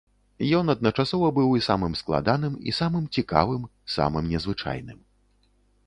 [0.59, 4.99] Ён адначасова быў і самым складаным і самым цікавым, самым незвычайным.